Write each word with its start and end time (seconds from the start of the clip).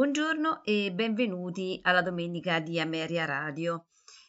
Buongiorno 0.00 0.64
e 0.64 0.92
benvenuti 0.94 1.78
alla 1.82 2.00
domenica 2.00 2.58
di 2.58 2.80
Ameria 2.80 3.26
Radio. 3.26 3.88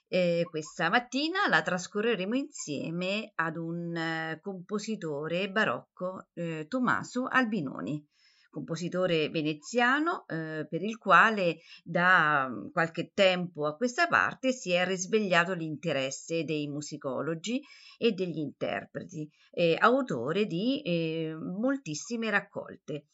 Eh, 0.10 0.46
questa 0.50 0.90
mattina 0.90 1.48
la 1.48 1.62
trascorreremo 1.62 2.36
insieme 2.36 3.32
ad 3.36 3.56
un 3.56 3.96
eh, 3.96 4.40
compositore 4.42 5.50
barocco, 5.50 6.28
eh, 6.34 6.66
Tommaso 6.68 7.26
Albinoni, 7.26 8.06
compositore 8.50 9.30
veneziano 9.30 10.28
eh, 10.28 10.68
per 10.70 10.84
il 10.84 10.98
quale 10.98 11.60
da 11.86 12.50
mm, 12.50 12.72
qualche 12.74 13.14
tempo 13.14 13.66
a 13.66 13.78
questa 13.78 14.10
parte 14.10 14.52
si 14.52 14.74
è 14.74 14.86
risvegliato 14.86 15.54
l'interesse 15.54 16.44
dei 16.44 16.68
musicologi 16.68 17.62
e 17.98 18.12
degli 18.12 18.40
interpreti, 18.40 19.26
autore 19.80 20.48
di 20.48 20.82
eh, 20.82 21.34
moltissime 21.34 22.30
raccolte. 22.30 23.06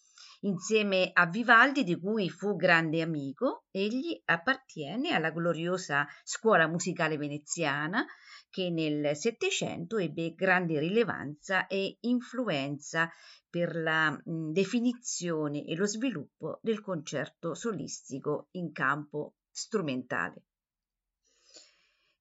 Insieme 0.42 1.10
a 1.14 1.26
Vivaldi, 1.26 1.84
di 1.84 2.00
cui 2.00 2.30
fu 2.30 2.56
grande 2.56 3.02
amico, 3.02 3.66
egli 3.72 4.22
appartiene 4.26 5.14
alla 5.14 5.32
gloriosa 5.32 6.08
scuola 6.24 6.68
musicale 6.68 7.18
veneziana 7.18 8.06
che 8.50 8.70
nel 8.70 9.16
Settecento 9.16 9.98
ebbe 9.98 10.36
grande 10.36 10.80
rilevanza 10.80 11.66
e 11.68 11.98
influenza 12.02 13.10
per 13.50 13.76
la 13.76 14.16
definizione 14.24 15.64
e 15.66 15.76
lo 15.76 15.86
sviluppo 15.86 16.60
del 16.62 16.82
concerto 16.82 17.56
solistico 17.56 18.50
in 18.52 18.72
campo 18.72 19.36
strumentale. 19.50 20.44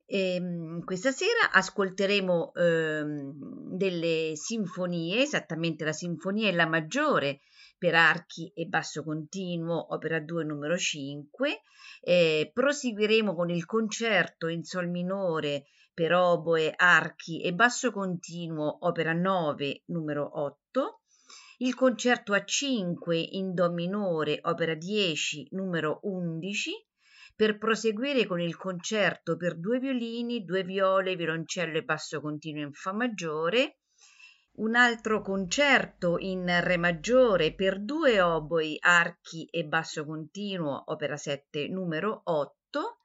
E, 0.06 0.36
ehm, 0.36 0.84
questa 0.84 1.10
sera 1.10 1.50
ascolteremo 1.52 2.54
eh, 2.54 3.04
delle 3.76 4.32
sinfonie, 4.36 5.20
esattamente 5.22 5.84
la 5.84 5.92
sinfonia 5.92 6.48
e 6.48 6.52
la 6.52 6.66
maggiore 6.66 7.40
per 7.78 7.94
archi 7.94 8.52
e 8.54 8.66
basso 8.66 9.02
continuo, 9.02 9.92
opera 9.92 10.20
2 10.20 10.44
numero 10.44 10.76
5. 10.76 11.62
Eh, 12.00 12.50
proseguiremo 12.52 13.34
con 13.34 13.50
il 13.50 13.64
concerto 13.66 14.48
in 14.48 14.64
sol 14.64 14.88
minore 14.88 15.66
per 15.92 16.12
oboe, 16.12 16.72
archi 16.76 17.42
e 17.42 17.52
basso 17.52 17.90
continuo, 17.90 18.78
opera 18.86 19.12
9 19.12 19.82
numero 19.86 20.40
8. 20.40 21.00
Il 21.58 21.74
concerto 21.74 22.34
a 22.34 22.44
5 22.44 23.16
in 23.18 23.54
do 23.54 23.72
minore, 23.72 24.38
opera 24.42 24.74
10 24.74 25.48
numero 25.52 26.00
11 26.02 26.70
per 27.34 27.58
proseguire 27.58 28.26
con 28.26 28.40
il 28.40 28.56
concerto 28.56 29.36
per 29.36 29.58
due 29.58 29.78
violini, 29.78 30.44
due 30.44 30.64
viole, 30.64 31.16
violoncello 31.16 31.76
e 31.78 31.82
basso 31.82 32.20
continuo 32.20 32.62
in 32.62 32.72
Fa 32.72 32.92
maggiore, 32.92 33.80
un 34.56 34.74
altro 34.74 35.20
concerto 35.20 36.18
in 36.18 36.46
Re 36.62 36.76
maggiore 36.76 37.54
per 37.54 37.80
due 37.80 38.20
oboi, 38.20 38.76
archi 38.80 39.44
e 39.46 39.64
basso 39.64 40.04
continuo, 40.04 40.84
opera 40.86 41.16
7 41.16 41.68
numero 41.68 42.20
8, 42.24 42.98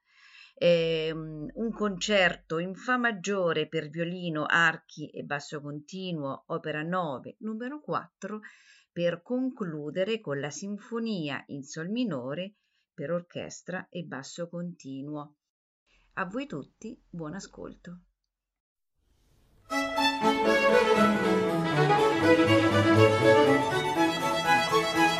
ehm, 0.54 1.50
un 1.54 1.72
concerto 1.72 2.58
in 2.58 2.74
Fa 2.74 2.96
maggiore 2.96 3.68
per 3.68 3.88
violino, 3.88 4.46
archi 4.46 5.10
e 5.10 5.24
basso 5.24 5.60
continuo, 5.60 6.44
opera 6.46 6.82
9 6.82 7.36
numero 7.40 7.80
4, 7.80 8.40
per 8.90 9.22
concludere 9.22 10.20
con 10.20 10.40
la 10.40 10.50
sinfonia 10.50 11.42
in 11.48 11.62
Sol 11.62 11.88
minore 11.90 12.54
per 12.94 13.10
orchestra 13.10 13.86
e 13.90 14.04
basso 14.04 14.48
continuo. 14.48 15.36
A 16.14 16.26
voi 16.26 16.46
tutti 16.46 16.98
buon 17.08 17.34
ascolto. 17.34 18.00
Thank 21.74 21.90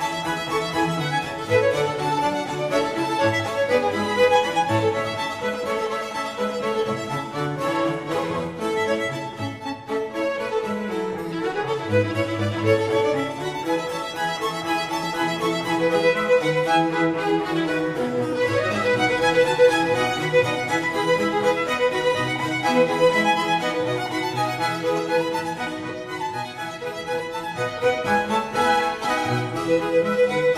you. 0.06 0.11